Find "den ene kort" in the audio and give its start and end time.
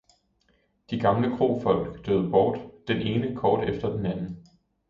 2.87-3.69